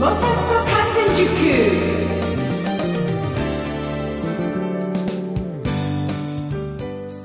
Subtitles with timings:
[0.00, 1.28] モータースポーツ発信塾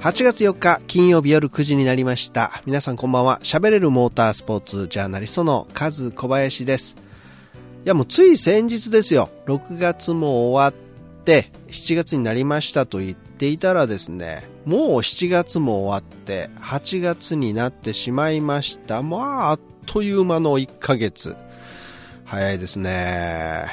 [0.02, 2.62] 8月4日金曜日夜9時になりました。
[2.66, 3.40] 皆さんこんばんは。
[3.44, 6.98] 喋れるモータースポーツジャーナリストのカズ小林です。
[7.86, 9.30] いやもうつい先日ですよ。
[9.46, 19.02] 6月も終わって7月になりましたと言っていたらですね、もう7月も終わって8月になってしまいました。
[19.02, 21.38] まああっという間の1ヶ月。
[22.26, 23.66] 早いですね。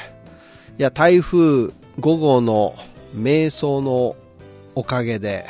[0.77, 2.75] いや台風5号の
[3.13, 4.15] 迷走の
[4.75, 5.45] おかげで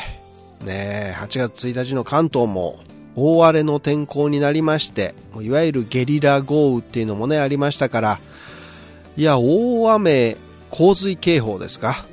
[0.61, 2.79] ね8月1日の関東も
[3.15, 8.19] 大荒れの天候になりましていわゆるゲリラ豪雨っていうのもねありましたから
[9.15, 10.35] いや大雨
[10.71, 12.05] 洪水警報ですか？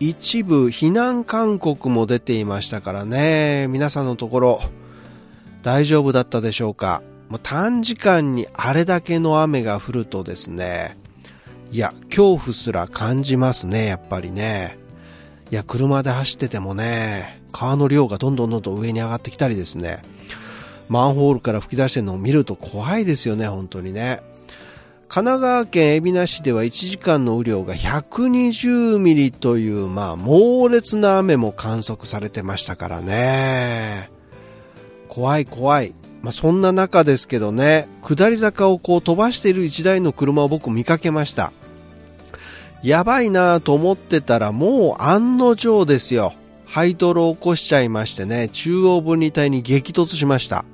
[0.00, 3.66] 一部避難勧告も出ていましたからね。
[3.68, 4.60] 皆さんのところ
[5.62, 7.02] 大丈夫だったでしょうか？
[7.28, 10.96] もう短時間にあれだけの雨が降るとですね
[11.72, 14.78] いや恐怖すら感じますねやっぱりね。
[15.50, 20.02] いや車で走っててもね川の量がどんどんどんどん上に上がってきたりですね。
[20.88, 24.20] マンホールから吹き出してるのを見ると怖いですよね本当にね。
[25.08, 34.10] 神奈川県海老名市では1時間の雨量が120ミリという、まあ、猛烈な雨も観測されてましたからね。
[35.08, 41.52] 怖い怖い、まあ、そんな中ですけどね下り坂をこう飛ばしている1台の車を僕見かけました。
[42.82, 46.32] やばいなと思ってたらもう案の定ですよ。
[46.66, 50.64] ハイドロを起こしちゃいましてね中央分離帯に激突しました。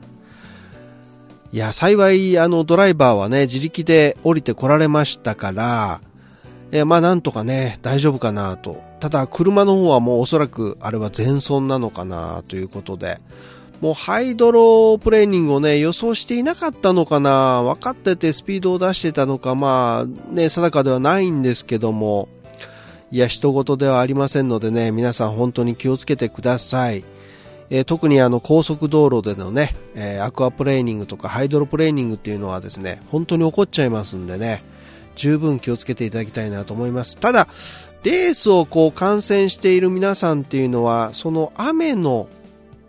[1.52, 6.00] いや幸いあのドライバーはね自力で降りてこられましたから
[6.70, 8.82] えまあなんとかね大丈夫かなと。
[9.00, 13.18] ただ車の方はもうおそらくあれは全損なのかなということで。
[13.82, 17.62] もうハイドロプレーニングをね予想していなかったのかな？
[17.64, 22.28] 分かっててスピードを出してたのかまあね定かではないんですけども。
[23.10, 27.04] いや人事ではありませんのでね皆さん本当に気をつけてください、
[27.68, 34.62] えー特にあの高速道路でのね、えーアクアプレーニングとかハイドロプレーニングっていうのはですね本当に起こっちゃいますんでね
[35.16, 37.18] 十分気をつけていただきたいなと思います。
[37.18, 37.48] ただ
[38.04, 42.28] レースをこう観戦している皆さんっていうのはその雨の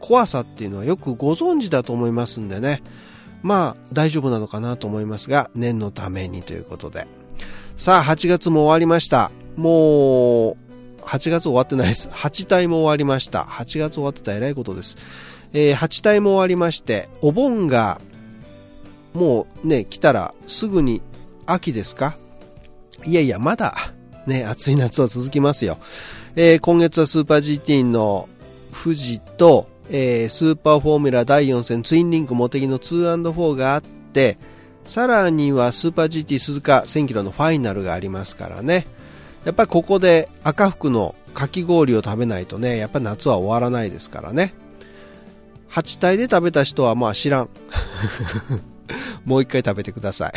[0.06, 2.84] 怖さっていうのはよくご存知だと思いますんでね。
[3.42, 7.08] まあ大丈夫なのかなと思いますが念のためにということで。
[7.78, 9.32] さあ8月も終わりました。
[9.56, 10.58] もう
[11.04, 12.10] 8月終わってないです。
[12.10, 13.44] 8体も終わりました。
[13.44, 14.98] 8月終わってたらえらいことです、
[15.54, 18.02] えー8体も終わりましてお盆が
[19.14, 21.02] もうね来たらすぐに
[21.46, 22.18] 秋ですか？
[23.06, 23.74] いやいやまだ
[24.28, 25.78] ね暑い夏は続きますよ、
[26.36, 28.28] えー今月はスーパー GT の
[28.74, 34.38] 富士と、えースーパーフォーミュラ第4戦ツインリンクモテギの 2&4 があって
[34.84, 38.86] さらにはスーパー GT 鈴鹿1000キロのファイナルがありますからね。
[39.46, 44.54] やっぱりここで赤福のかき氷を食べないとねやっぱ夏は終わらないですからね。
[45.70, 47.50] 8体で食べた人はまあ知らん。
[49.26, 50.34] もう一回食べてください。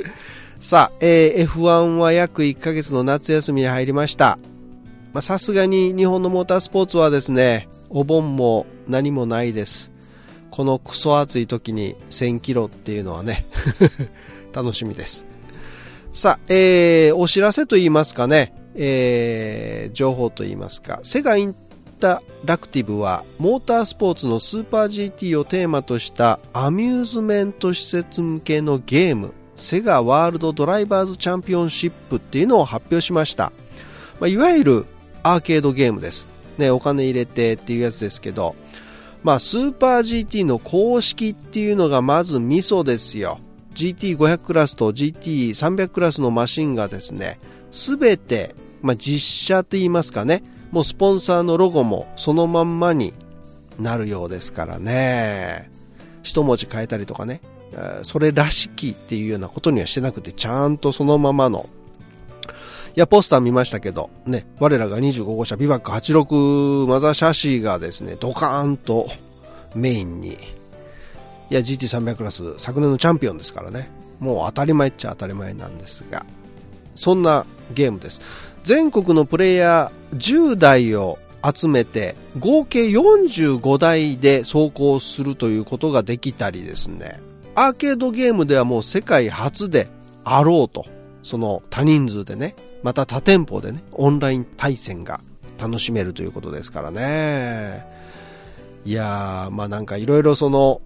[0.58, 4.38] さあ、えー F1 は約1ヶ月の夏休みに入りました。
[5.12, 9.92] まあさすがに日本のモータースポーツはですねお盆も何もないです。
[10.50, 13.46] このクソ暑い時に1000キロっていうのはね
[14.52, 15.26] 楽しみです。
[16.12, 21.00] さあ、えーお知らせと言いますかね、えー情報と言いますか。
[21.02, 21.54] セガイン
[22.00, 29.32] タラクティブはモータースポーツのスーパー GT をテーマとしたアミューズメント施設向けのゲーム。
[29.56, 33.52] セガワールドドライバーズチャンピオンシップっていうのを発表しました、
[34.18, 34.86] まあ、いわゆる
[35.22, 36.26] アーケードゲームです、
[36.58, 38.54] ね、お金入れてっていうやつですけど
[39.24, 43.40] まあ、スーパー GT の公式っていうのがまずミソですよ。
[43.74, 47.40] GT500 クラスと GT300 クラスのマシンがですね
[47.72, 53.14] すべて、まあ、実写と言いますかねもうスポンサーのロゴもそのまんまに
[53.80, 55.70] なるようですからね。
[56.22, 57.40] 一文字変えたりとかね。
[58.02, 61.68] それらしきっていうようなことにはしてなくてちゃんとそのままの
[62.96, 69.08] いや、ポスター見ましたけど、ね、我らが25号車ビバック86マザーシャシーがですね、ドカーンと
[69.74, 70.36] メインに、い
[71.50, 76.24] や、GT300 クラス、昨年のチャンピオンですからね、もう当たり前っちゃ当たり前なんですが、
[76.94, 78.20] そんなゲームです。
[78.62, 87.20] 全国のプレイヤー10台を集めて、合計45台で走行するということができたりですね、
[87.56, 89.88] アーケードゲームではもう世界初で
[90.22, 90.86] あろうと、
[91.24, 92.54] その多人数でね、
[92.84, 95.20] また多店舗でね、オンライン対戦が
[95.58, 97.84] 楽しめるということですからね。
[98.84, 100.80] いやー、まあなんかいろいろその、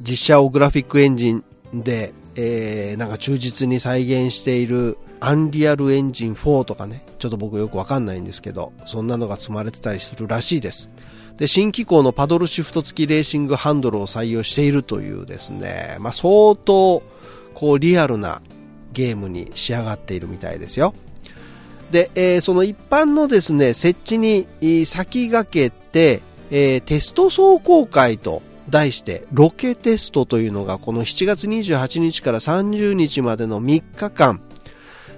[0.00, 1.44] 実写をグラフィックエンジン
[1.74, 10.90] で、えー、なんか忠実に再現しているアンリアルエンジン4とかね、ちょっと僕よくわかんないんですけど、そんなのが積まれてたりするらしいです。
[11.36, 17.02] で、新機構のパドルシフト付きレーシングハンドルを採用しているというですね、まあ、相当、
[17.54, 18.42] こう、リアルな
[18.94, 20.94] ゲームに仕上がっているみたいですよ。
[21.90, 24.46] で、えー、その一般のですね、設置に
[24.86, 34.40] 先駆けて、えー、テスト走行会と題してロケテストというのがこの7月28日から30日までの3日間。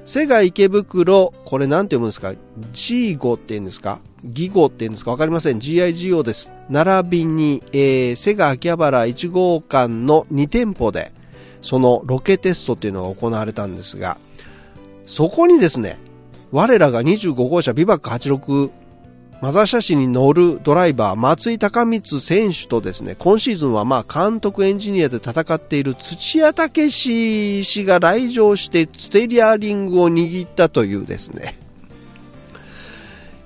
[0.04, 2.32] セガ池袋これなんて読むんですか
[2.72, 4.00] ？G5 って言うんですか？
[4.24, 5.10] ギゴって言うんですか？
[5.10, 5.58] わかりません。
[5.58, 6.50] GIGO です。
[6.68, 11.12] 並びに、えー、セガ秋葉原1号館の2店舗で
[11.60, 14.18] そのロケテストっていうのが行われたんですが
[15.04, 15.98] そこにですね
[16.52, 18.70] 我らが25号車ビバック86
[19.42, 31.54] マザーシャシに乗るドライバー、松井高光選手とですね、今シーズンはまあ監督エンジニアで戦っている土屋武史氏が来場してステリアリングを握ったというですね、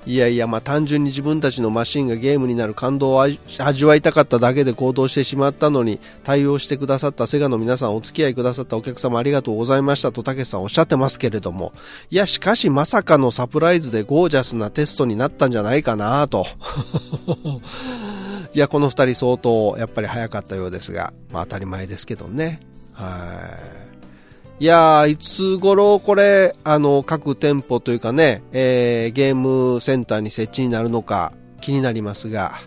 [0.06, 11.74] いやいや、まあ単純に自分たちのマシンがゲームになる感動を味わいたかっただけで行動してしまったのに、対応してくださったセガの皆さん、お付き合いくださったお客様ありがとうございましたと、たけしさんおっしゃってますけれども、
[12.10, 16.46] いや、しかしまさかのサプライズでゴージャスなテストになったんじゃないかなと。
[18.54, 22.60] いや、この二人相当、やっぱり早かったようですが、まあ当たり前ですけどね。
[22.94, 23.89] はい。
[24.60, 32.58] いやー、いつ頃これ、あの、各店舗というかね、えー、ゲームセンターに設置になるのか気になりますが、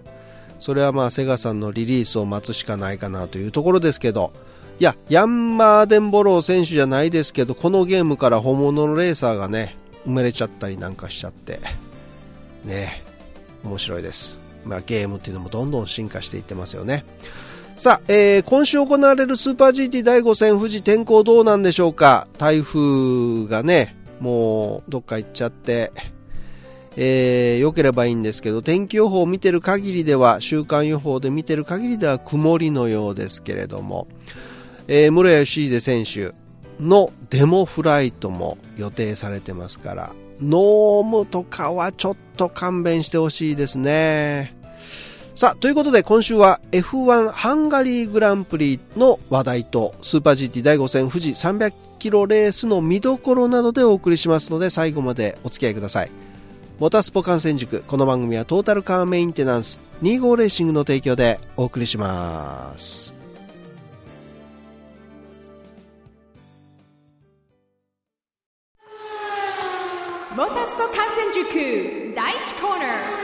[0.60, 4.34] それはまあ、セガさんのリリースを待つしかないかなというところですけど、
[4.80, 11.60] いや、ヤンマーデンボロー選手じゃないですけど、このゲームから本物のレーサーがね、生まれちゃったりなんかしちゃって、
[12.64, 13.04] ね、
[13.64, 14.42] 面白いです。
[14.66, 17.06] まあ、ゲームっていうのもどんどん進化していってますよね。
[17.76, 22.28] さあ、えー、今週行われるスーパー GT 第5戦富士天候どうなんでしょうか？
[22.38, 25.92] 台風がね、もうどっか行っちゃって、
[26.96, 34.08] えー、良ければいいんですけど、天気予報を見てる限りでは、週間予報で見てる限りでは曇りのようですけれども、
[34.88, 36.34] えー、室谷義秀選手
[36.80, 40.12] のデモフライトも予定されてますから、
[40.42, 44.56] ノームとかはちょっと勘弁してほしいですね。
[45.44, 56.12] さあ、ということで今週は F1 ハンガリーグランプリの話題とスーパー GT 第5戦富士300キロレースの見どころなどでお送りしますので最後までお付き合いください。
[56.80, 63.14] モータースポ観戦塾、この番組はトータルカーメンテナンス25レーシングの提供でお送りします。
[70.38, 73.23] モータースポ観戦塾第1コーナー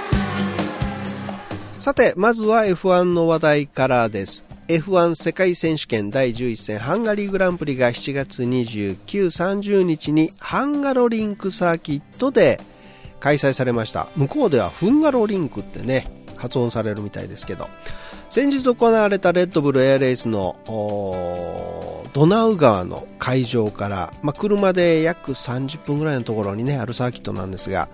[1.79, 4.43] さて、まずは F1 の話題からです。
[4.67, 12.59] F1 世界選手権第11戦ハンガリーグランプリが7月29、30日にハンガロリンクサーキットで
[13.21, 14.09] 開催されました。
[14.17, 17.69] 向こうではフンガロリンクってね、発音されるみたいですけど、
[18.29, 20.57] 先日行われたレッドブルエアレースの
[22.11, 27.87] ドナウ川の会場から、まあ、車で約30分ぐらいのところにね、あるサーキットなんですが、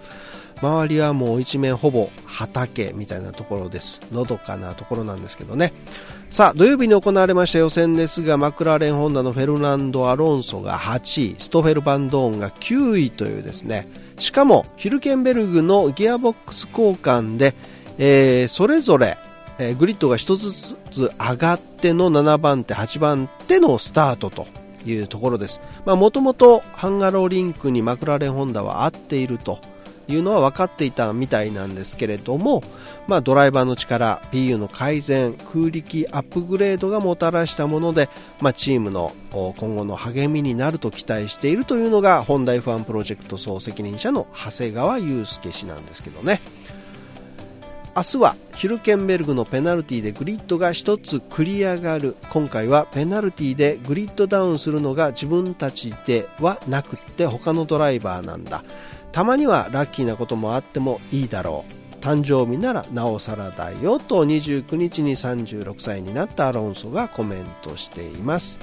[0.61, 4.01] 周りはもう一面ほぼ畑みたいなところです。
[4.11, 5.73] のどかなところなんですけどね。
[6.29, 13.87] さあ土曜日に行われました予選ですがマクラーレンホンダのフェルナンド・アロンソが8位ストフェル・バンドーンが9位というですね。
[14.17, 17.53] しかもヒルケンベルグのギアボックス交換で、
[17.97, 19.17] えー、それぞれ
[19.57, 24.47] えー、グリッドが1つずつ上がっての7番手、8番手のスタートと
[24.85, 25.61] いうところです。
[25.85, 29.59] もともとハンガローリンクにマクラーレンホンダは合っていると
[30.07, 32.63] いうのは分かっていたみたいなんですけれども、
[33.07, 38.09] まあ、ドライバーの力 PU の改善空力アップグレードがもたらしたもので、
[38.41, 46.41] まあ、チームの今後の励みになると期待しているというのがホンダ F1 プロジェクト総責任者の長谷川祐介氏なんですけどね。
[47.97, 52.17] 明日はヒルケンベルグのペナルティでグリッドが1つ繰り上がる。
[52.29, 58.65] 今回はペナルティでグリッドダウンするのが自分たちではなくって他のドライバーなんだ。
[59.15, 61.63] たまにはラッキーなこともあってもいいだろ
[62.01, 62.03] う。
[62.03, 68.59] 誕生日ならなおさらだよと29日に36歳になったアロンソがコメントしています。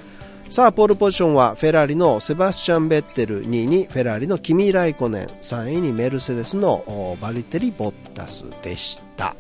[0.51, 9.35] さあポールポジションはフェラーリのセバスチャン・ベッテル2位にフェラーリのキミ・ライコネン3位にメルセデスのバリテリ・ボッタスでした。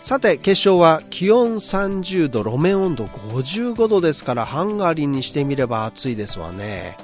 [0.00, 6.96] さて決勝は気温30度路面温度55度ですからハンガリーにしてみれば暑いですわね。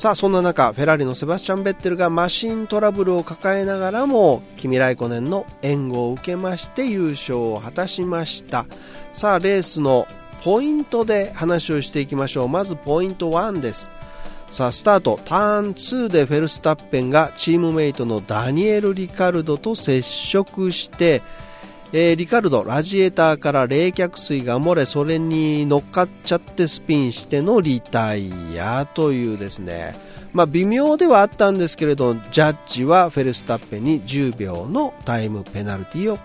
[0.00, 8.64] さあそんな中フェラーリのセバスチャン・ベッテルがマシントラブルを抱えながらもキミ・ライコネンの援護を受けまして優勝を果たしました。
[9.12, 10.06] さあレースの
[10.42, 12.48] ポイントで話をしていきましょう。
[12.48, 13.90] まずポイント1です。
[14.50, 15.20] さあスタート。
[15.26, 21.20] ターン2でフェルスタッペンがチームメイトのダニエル・リカルドと接触して
[21.92, 28.30] えー、リカルドラジエーターから冷却水が漏れそれに乗っかっちゃってスピンしてのリタイ
[28.60, 29.96] アというですね。
[30.32, 36.18] まあ、微妙ではあったんですけれどジャッジはフェルスタッペンに10秒のタイムペナルティを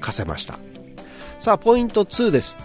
[0.00, 0.58] 課せました。
[1.38, 2.56] さあポイント2です。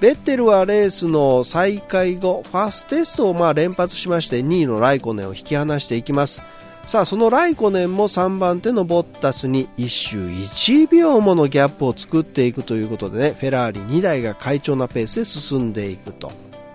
[0.00, 6.42] ベッテルはレースの再開後ファーストテストをま連発しまして2位のライコネンを引き離していきます。
[6.86, 16.32] さあそのライコネンも3番手のボッタスに1周1秒ものギャップを作っていくということでねフェラーリ2台が快調なペースで進んでいくと。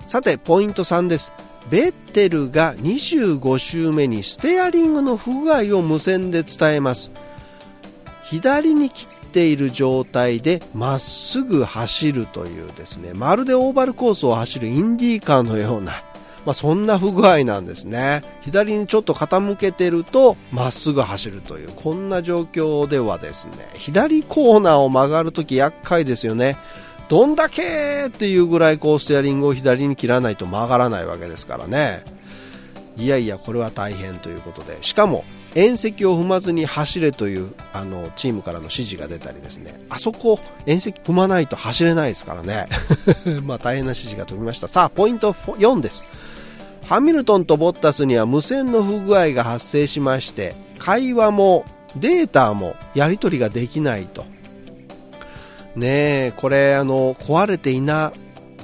[0.07, 1.33] さてポイント3です。
[1.69, 7.11] ベッテルが25周目にステアリングの不具合を無線で伝えます。
[8.23, 13.13] 左に切っている状態でまっすぐ走るというですね。
[13.13, 15.93] まるでオーバルコースを走るインディーカーのような
[16.45, 18.21] まあ、そんな不具合なんですね。
[18.41, 23.53] 左にちょっと傾けてるとまっすぐ走るというこんな状況ではですね。
[23.73, 26.57] 左コーナーを曲がるとき厄介ですよね。
[27.09, 32.03] どんだけっていうぐらいこうステアリングを左に切らないと曲がらないわけですからね。
[32.97, 34.77] いやいやこれは大変ということで。
[34.81, 35.25] しかも
[35.55, 39.79] 縁石を踏まずに走れというあのチームからの指示が出たりですね。
[39.89, 42.67] あそこ縁石踏まないと走れないですからね。
[43.43, 44.67] まあ大変な指示が飛びました。
[44.67, 46.05] さあポイント4です。
[46.85, 51.65] ハミルトンとボッタスには無線の不具合が発生しまして会話も
[51.95, 54.25] データもやり取りができないと。
[55.75, 58.13] ねえこれあの壊れていな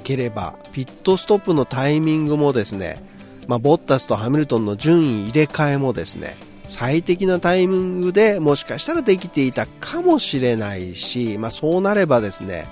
[0.02, 3.02] ければピットストップのタイミングもですね、
[3.48, 6.36] まあ、ボッタスとハミルトンの順位入れ替えもですね
[6.66, 12.66] 最適なタイミングでもしかしたらできていたかもしれないし、まあ、そうなればですね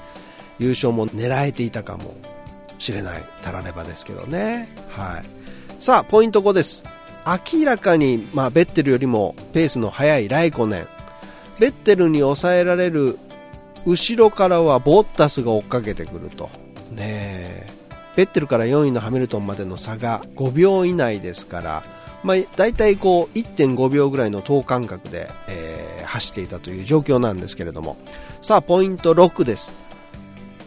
[0.59, 2.15] 優勝も狙えていたかも。
[2.81, 6.83] しれないたらればですけどね、はい、さあポイント5です。
[7.27, 10.89] 明らかに、まあ、ベッテルよりもペースの速いライコネン。
[11.59, 13.19] ベッテルに抑えられる
[13.85, 16.49] 後ろからはボッタスが追っかけてくると。
[16.91, 17.67] ねえ。
[18.17, 21.83] ベッテルから4位のハミルトンまでの差が5秒以内ですから、
[22.25, 27.99] まあ、大体こう1.5秒ぐらいの等間隔で、えー、走っていたという状況なんですけれども。
[28.41, 29.75] さあポイント6です。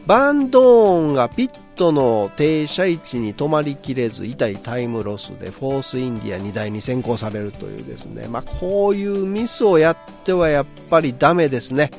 [0.05, 11.91] バンドーンがピットの停車位置に止まりきれず痛いタイムロスでフォースインディア2台に先行されるというですね、まあ、こういうミスをやってはやっぱりダメですね。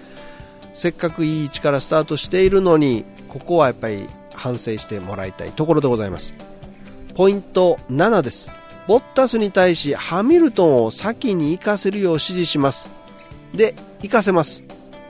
[0.73, 6.35] せっかくいい位置からスタートしているのにここはやっぱり反省してもらいたいところでございます。
[7.15, 8.51] ポイント7です。
[8.87, 12.89] ボッタスに対しハミルトンを先に行かせるよう指示します。
[13.55, 14.65] で行かせます。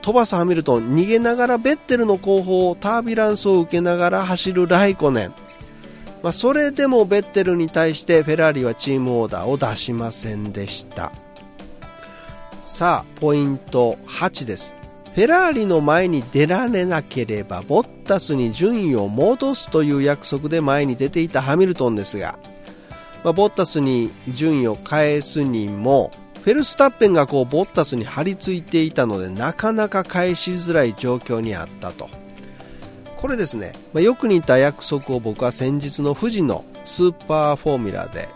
[0.05, 5.33] 飛ばすハミルトン逃げながらベッテルの後方タービランスを受けながら走るライコネン、
[6.21, 11.11] まあ、それでもベッテルに対してフェラーリはチームオーダーを出しませんでした。
[12.61, 14.75] さあポイント8です。
[15.15, 22.37] フェラーリの前に出られなければボッタスに順位を戻すという約束で前に出ていたハミルトンですが、
[23.23, 26.11] まあ、ボッタスに順位を返すにも
[26.45, 32.07] フェルスタッペンがこうボッタスに張り付いていたのでなかなか返しづらい状況にあったと
[33.17, 38.29] これですね、まあ、よく似た約束を僕は先日の富士のスーパーフォーミュラで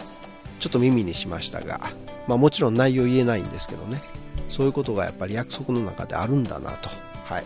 [0.60, 1.82] ちょっと耳にしましたが、
[2.28, 4.02] まあ、もちろん内容言えないんですけどね
[4.50, 6.90] そういうことがやっぱり約束の中であるんだなと。
[7.26, 7.44] はい。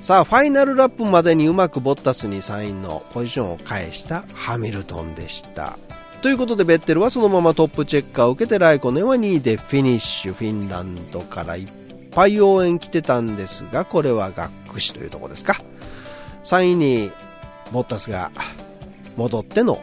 [0.00, 5.78] さあ、ファイナルラップまでにうまくボッタスに3位のポジションを返したハミルトンでした。
[6.22, 10.32] ということで、ベッテルはそのままトップチェッカーを受けて、ライコネは2位でフィニッシュ。
[10.32, 11.68] フィンランドからいっ
[12.12, 15.60] ぱい応援来てたんですが、これは学士というとこですか。
[16.44, 17.10] 3位に
[17.72, 18.30] ボッタスが
[19.16, 19.82] 戻っての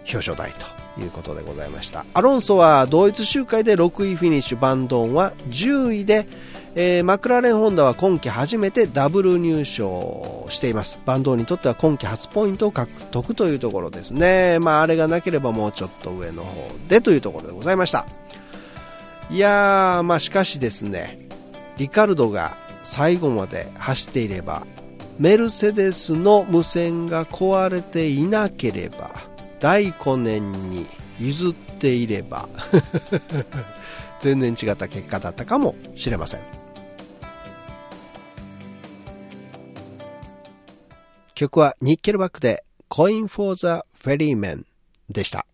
[0.00, 0.78] 表彰台と。
[1.00, 6.26] いうことでございましたアロンソは同一周回で6位フィニッシュバンドンは10位で、
[6.80, 11.00] えー、マクラーレンホンダは今季初めてダブル入賞しています。
[11.04, 14.60] バンドにとっては今季初ポイントを獲得というところですね。
[14.60, 18.06] まああれがなければもうちょっと上の方でというところでございました。
[19.28, 21.18] いやーまあしかしですね
[21.78, 24.64] リカルドが最後まで走っていれば
[25.18, 29.10] メルセデスの無線が壊れていなければ
[29.60, 30.86] ライコネンに
[31.18, 32.48] 譲っていれば
[34.20, 36.57] 全然違った結果だったかもしれません。
[41.38, 44.64] 曲はニッケルバックで Coin for the Ferryman
[45.08, 45.46] でした。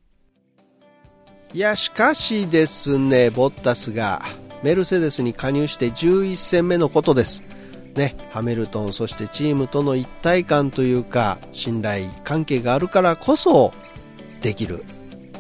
[1.53, 4.23] いやしかしですねボッタスが
[4.63, 7.43] メルセデスに加入して11戦目のことです。
[7.97, 13.75] ね、ハミルトンそしてチームとの一体感というか信頼関係があるからこそ
[14.41, 14.85] できる。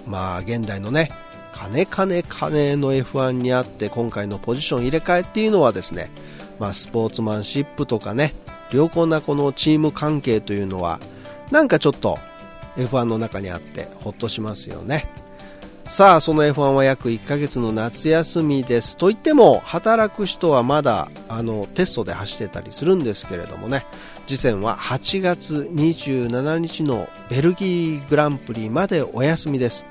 [0.07, 1.11] まあ現代のね
[1.55, 6.11] 金金金の F1 にあって今回のポジション入れ替えっていうのはですね、
[6.59, 8.35] まあ、スポーツマンシップとかね
[8.75, 11.01] 良好なこのチーム関係というのは
[11.51, 12.19] なんかちょっと
[12.77, 15.09] F1 の中にあってほっとしますよね。
[15.87, 18.97] さあその F1 は約1ヶ月の夏休みです。
[18.97, 23.87] といっても働く人はまだあのテストで走ってたりするんですけれどもね。
[24.27, 29.87] 次戦は8月27日のベルギーグランプリまでお休みです。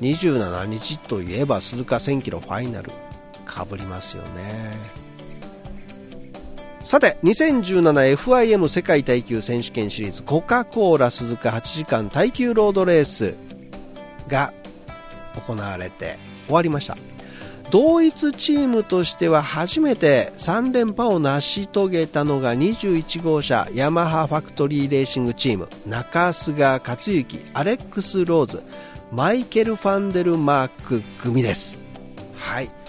[0.00, 2.92] 27日といえば鈴鹿1000キロファイナル
[3.44, 5.03] かぶりますよね。
[6.84, 13.34] さて 2017FIM 世界耐久選手権シリーズコカ・コーラ鈴鹿8時間耐久ロードレース
[14.28, 14.52] が
[15.46, 16.98] 行われて終わりました。
[17.70, 28.62] 同一チームとしては初めて3連覇を成し遂げたのが21号車ヤマハファクトリーレーシングチーム中菅克之アレックス・ローズ
[29.10, 31.78] マイケル・ファンデルマーク組です。
[32.36, 32.83] はい。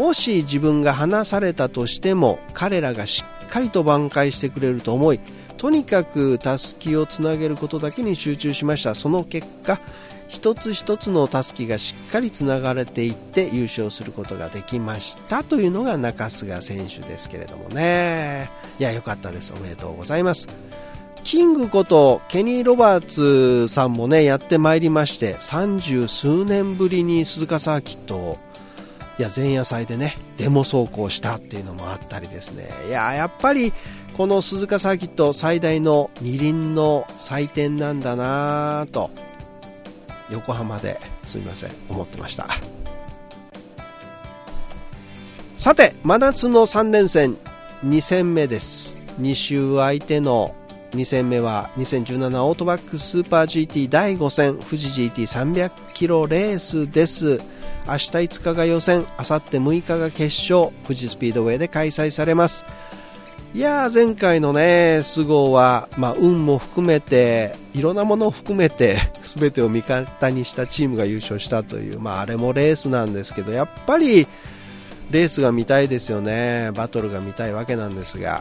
[0.00, 5.20] もし自分が離されたとしても彼らがしっかりと挽回してくれると思い
[5.58, 8.94] とにかくたすきをつなげることだけに集中しました。
[8.94, 9.78] その結果
[10.26, 18.50] 一つ一つのたすきがしっかりつながれていって優勝することができましたというのが中菅選手ですけれどもね。
[18.78, 19.52] いや良かったです。
[19.52, 20.48] おめでとうございます。
[21.24, 28.38] キングことケニー・ロバーツさんもねやってまいりまして30数年ぶりに鈴鹿サーキットを
[29.20, 32.70] いや前夜祭でねデモ走行したっていうのもあったりですね。
[32.88, 33.70] いややっぱり
[34.16, 39.10] この鈴鹿サーキット最大の二輪の祭典なんだなぁと
[40.30, 42.48] 横浜ですみません思ってました。
[45.54, 47.36] さて真夏の3連戦
[47.84, 48.96] 2戦目です。
[49.20, 50.54] 2週相手の
[50.92, 57.59] 2戦目は2017オートバックスーパー GT 第5戦富士 GT300 キロレースです。
[57.86, 62.64] 明日5日が予選明後日6日が決勝富士スピードウェイで開催されます
[63.52, 74.28] いやー前回のね、菅生は、まあ、運も含めて、いろんなものを含めて、全てを味方にしたチームが優勝したという、まあ、あれもレースなんですけど、やっぱり、
[75.10, 76.70] レースが見たいですよね。
[76.76, 78.40] バトルが見たいわけなんですが。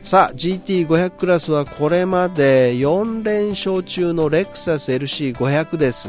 [0.00, 6.08] さあ、GT500 クラスはこれまで4連勝中のレクサス LC500 です。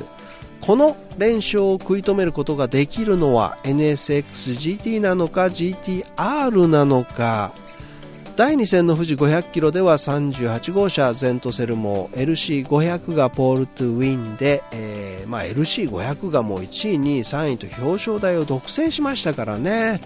[0.61, 7.53] この連勝を食い止めることができるのは NSXGT なのか GTR なのか。
[8.39, 19.99] 第2戦の富士500キロでは38号車ゼントセルも LC500 がポールトゥウィンで、えーまあ、LC500 がもう1位2位3位と表彰台を独占しましたからね。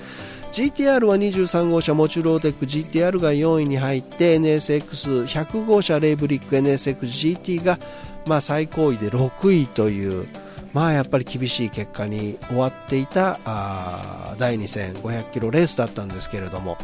[0.53, 7.79] GTR は23号車モチュローテック GTR が4位に入って NSX100 号車レイブリック NSXGT が、
[8.27, 10.27] まあ、最高位で6位という
[10.71, 16.77] まあやっぱり厳しい結果に終わっていたあ第2戦500キロレースだったんですけれども。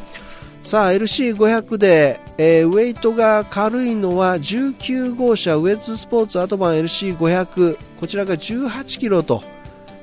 [0.62, 9.41] さあ LC500 で、えー、ウェイトが軽いのは19号車ウェッズスポーツアトバン LC500 こちらが18キロと、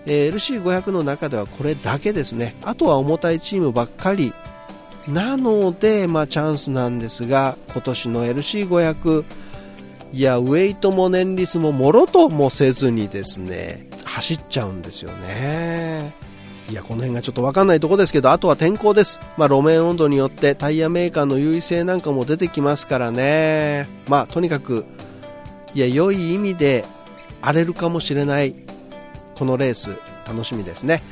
[0.06, 2.54] えー、LC500 の中ではこれだけですね。
[2.62, 4.32] あとは重たいチームばっかり。
[5.08, 9.24] なので、まあ、チャンスなんですが今年の LC500
[10.12, 16.12] いやウェイトも年率ももろともせずにですね走っちゃうんですよね。
[16.68, 19.20] いや、この辺がちょっとわかんないとこですけど、あとは天候です。
[19.36, 23.86] まあ、路面温度によってタイヤメーカーの優位性なんかも出てきますからね。
[24.08, 24.84] まあ、とにかく、
[25.74, 26.84] いや、良い意味で
[27.40, 28.54] 荒れるかもしれない、
[29.36, 29.90] このレース、
[30.26, 31.02] 楽しみですね。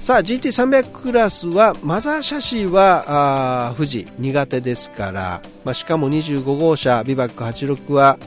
[0.00, 8.18] さあ、GT300 クラスは、マザーシャシーは、あ富士苦手ですから、まあ、しかも25号車、ビバック86は、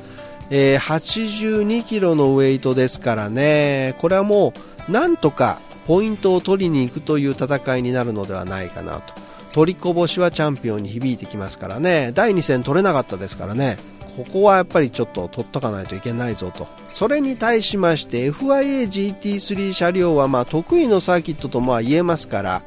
[0.50, 4.54] えー、82キロのウェイトですからね、これはも
[4.88, 9.14] う、なんとかポイントを取りに行くという戦いになるのではないかなと。
[9.52, 12.12] 取りこぼしはチャンピオンに響いてきますからね。
[12.14, 13.78] 第2戦取れなかったですからね。
[14.16, 16.68] ここはやっぱりちょっと取っとかないといけないぞと。
[16.92, 22.62] それに対しまして FIA-GT3 車両はまあ得意のサーキットとまあ言えますから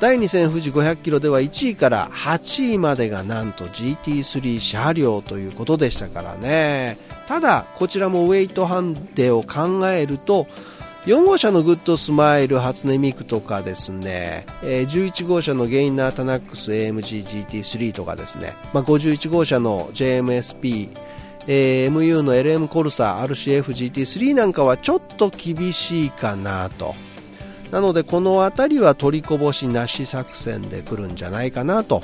[0.00, 6.98] 第2戦富士500キロでは1位から8位までがなんと GT3 車両ということでしたからね。
[7.26, 10.46] ただこちらもウェイトハンデを考えると
[11.06, 20.96] 4号車のグッドスマイル初音ミクとかですね、えー、11号車のゲイナータナックス AMG GT3 とかですね、まあ、51号車の JMSP、
[21.46, 26.94] えー、MU の LM コルサ RCF GT3 なんかはちょっと厳しいかなと。
[27.70, 32.02] なのでこの辺りは取りこぼしなし作戦で来るんじゃないかなと。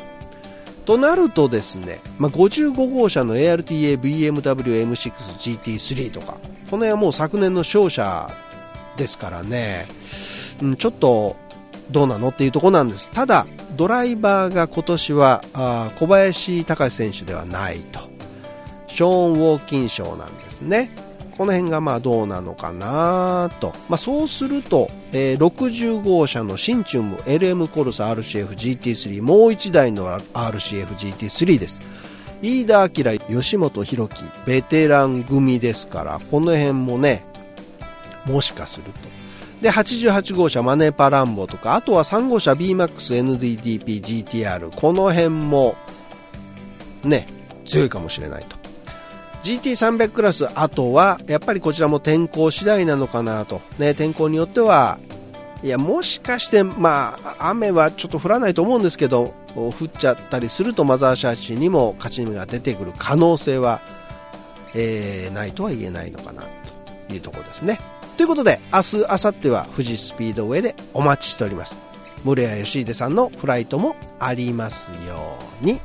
[0.84, 5.12] となるとですね、まあ、55号車の ARTA BMW M6
[5.62, 6.32] GT3 とか
[6.70, 8.30] この辺はもう昨年の勝者
[9.00, 9.88] ですからね、
[10.62, 11.36] うん、ちょっと
[11.90, 13.08] どうなのっていうとこなんです。
[13.10, 18.00] ただドライバーが今年はあ小林隆選手ではないと。
[18.86, 20.90] ショーン・ウォーキン賞なんですね。
[21.38, 31.80] この辺がまあどうなのかなと、まあ、そうすると、えー、60号車のシンチュム LM コルサ RCF-GT3 もう1台の RCF-GT3 です。
[32.42, 37.29] 飯田明吉本博樹ベテラン組ですからこの辺もね
[38.26, 38.92] もしかすると。
[39.60, 45.76] で88号車マネーパランボとかあとは3号車 BMAXNDDPGTR この辺も
[47.04, 47.26] ね
[47.66, 48.60] 強いかもしれないと。
[49.42, 54.98] GT300 クラスあとはやっぱりこちらも天候次第なのかなと、ね、天候によっては
[55.62, 63.80] いやもしかしてまあ雨はちょっと降らないと思うんですけど降っちゃったりするとマザーシャーチにも勝ち目が出てくる可能性は、
[64.74, 66.42] えー、ないとは言えないのかな
[67.08, 67.78] というところですね。
[68.20, 71.78] ということで明日明後日は富士スピードウェイでお待ちしております。
[72.22, 75.80] 室谷義秀さんのフライトもありますように。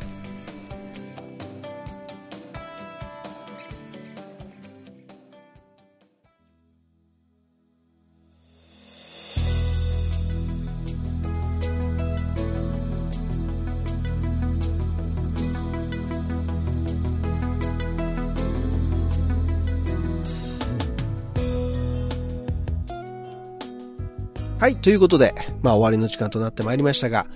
[24.65, 27.27] はい、ということで、まあ終わりの時間となってまいりましたが、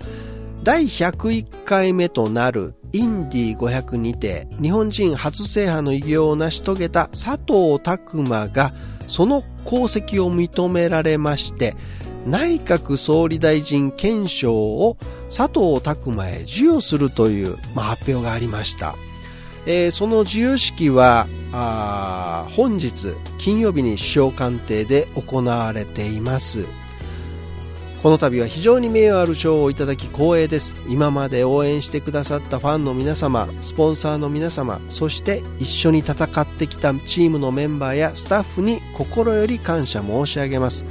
[0.64, 8.74] 第101回目となるインディ500にて日本人初制覇の偉業を成し遂げた佐藤拓磨が
[9.06, 11.76] その功績を認められまして
[12.26, 14.96] 内閣総理大臣顕彰を
[15.28, 18.96] 佐藤拓磨へ授与するという、まあ、発表がありました、
[19.66, 21.28] えー、その授与式は
[22.56, 26.66] 本日金曜日に首相官邸で行われています。
[28.02, 30.74] この度は非常に名誉ある賞をいただき光栄です。
[30.88, 40.86] 今まで応援してくださったファンの皆様スポンサーの皆様そして一緒に戦ってきたチームのメンバーやスタッフに心より感謝申し上げます。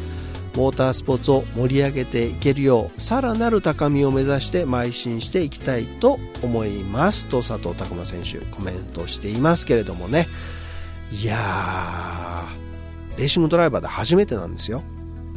[0.56, 7.26] モータースポーツを盛り上げていけるようさらなる高みを目指して邁進していきたいと思います。
[7.26, 10.28] と佐藤拓磨選手コメントしていますけれどもね。
[11.12, 14.84] いやーレーシングドライバーで初めてなんですよ。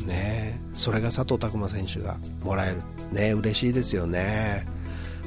[0.07, 0.42] ね
[0.73, 2.83] それが佐藤拓磨選手がもらえる。
[3.13, 4.67] ね嬉しいですよね。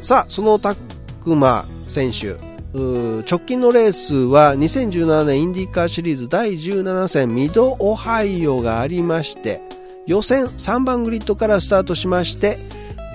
[0.01, 2.38] さあその拓磨選手。
[2.75, 9.62] 直近のレースは2017年インディカーシリーズ第17戦ミドオハイオがありまして
[10.05, 12.60] 予選3番グリッドからスタートしまして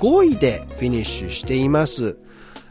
[0.01, 2.16] 5位でフィニッシュしています、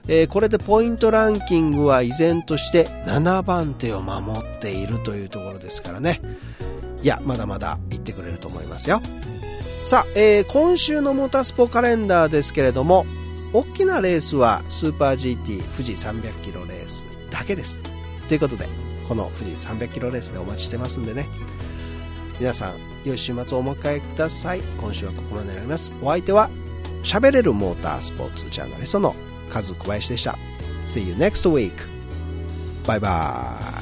[0.08, 6.22] えー、これでポイントランキングは依然として7番手を守っているというところですからね。
[7.02, 9.02] いや、まだまだ行ってくれると思いますよ。
[9.84, 13.06] さあ、えー、今週のモータースポカレンダーですけれども、
[13.54, 17.82] 大きなレースはスーパー GT 富士300キロレースだけです。
[18.28, 18.68] ということで、
[19.08, 21.28] この富士300キロレースでお待ちしてますんでね。
[22.40, 24.62] 皆さん、良い週末をお迎えください。
[24.80, 25.92] 今週はここまでになります。
[26.04, 26.50] お相手は、
[27.04, 29.16] 喋れるモータースポーツジャーナリストの
[29.50, 30.38] カズ小林でした。
[30.86, 31.72] See you next week.
[32.86, 33.79] バイバイ。